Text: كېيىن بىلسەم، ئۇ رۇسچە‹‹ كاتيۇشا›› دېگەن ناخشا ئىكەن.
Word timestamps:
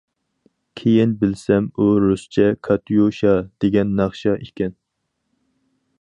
كېيىن 0.79 1.11
بىلسەم، 1.23 1.67
ئۇ 1.83 1.87
رۇسچە‹‹ 2.05 2.49
كاتيۇشا›› 2.69 3.37
دېگەن 3.67 3.95
ناخشا 4.03 4.37
ئىكەن. 4.47 4.75